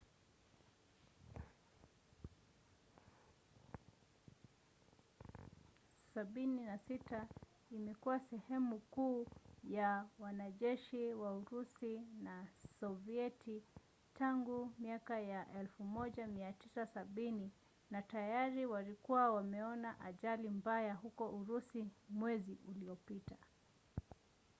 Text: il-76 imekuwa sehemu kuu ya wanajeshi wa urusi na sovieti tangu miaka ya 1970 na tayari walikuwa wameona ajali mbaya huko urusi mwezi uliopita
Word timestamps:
il-76 6.19 7.25
imekuwa 7.71 8.19
sehemu 8.19 8.79
kuu 8.79 9.25
ya 9.63 10.05
wanajeshi 10.19 11.13
wa 11.13 11.33
urusi 11.37 12.01
na 12.23 12.47
sovieti 12.79 13.63
tangu 14.13 14.71
miaka 14.79 15.19
ya 15.19 15.45
1970 15.89 17.49
na 17.91 18.01
tayari 18.01 18.65
walikuwa 18.65 19.31
wameona 19.31 19.99
ajali 19.99 20.49
mbaya 20.49 20.93
huko 20.93 21.29
urusi 21.39 21.85
mwezi 22.09 22.57
uliopita 22.67 23.35